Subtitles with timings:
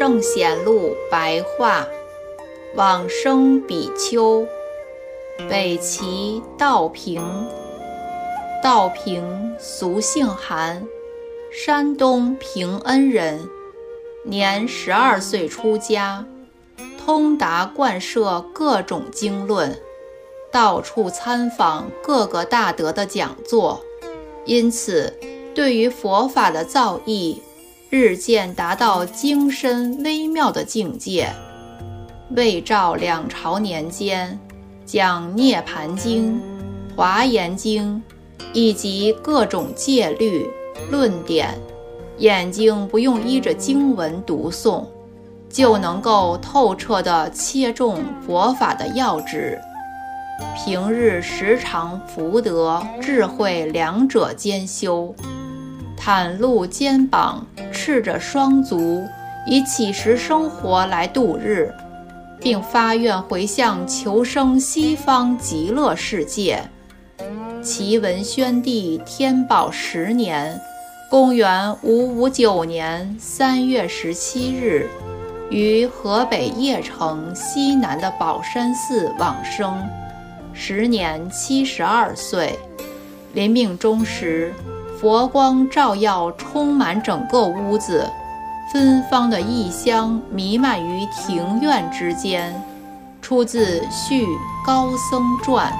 [0.00, 1.86] 圣显录白话，
[2.74, 4.46] 往生比丘，
[5.46, 7.22] 北齐道平。
[8.62, 10.88] 道平，俗姓韩，
[11.52, 13.46] 山东平恩人。
[14.24, 16.24] 年十二岁出家，
[17.04, 19.78] 通达贯摄各种经论，
[20.50, 23.84] 到处参访各个大德的讲座，
[24.46, 25.12] 因此
[25.54, 27.40] 对于佛法的造诣。
[27.90, 31.28] 日渐达到精深微妙的境界。
[32.36, 34.38] 魏赵两朝年间，
[34.86, 36.34] 讲《涅盘经》
[36.94, 38.00] 《华严经》
[38.52, 40.48] 以及各种戒律
[40.88, 41.48] 论点，
[42.18, 44.84] 眼睛不用依着经文读诵，
[45.48, 49.60] 就能够透彻地切中佛法的要旨。
[50.54, 55.12] 平日时常福德智慧两者兼修。
[56.02, 57.46] 袒露肩膀，
[57.82, 59.08] 赤着双足，
[59.46, 61.72] 以乞食生活来度日，
[62.38, 66.62] 并发愿回向求生西方极乐世界。
[67.62, 70.60] 齐文宣帝天宝十年
[71.10, 74.86] （公元五五九年）三月十七日，
[75.48, 79.82] 于河北邺城西南的宝山寺往生，
[80.52, 82.58] 时年七十二岁。
[83.32, 84.52] 临命终时。
[85.00, 88.06] 佛光照耀，充满整个屋子，
[88.70, 92.52] 芬芳的异香弥漫于庭院之间。
[93.22, 94.26] 出自《续
[94.66, 95.72] 高僧传》。